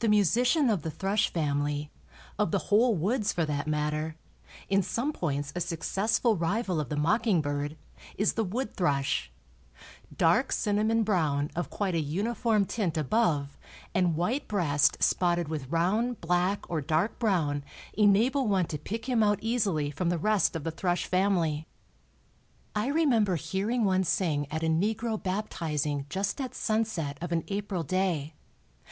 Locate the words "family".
1.32-1.92, 21.06-21.68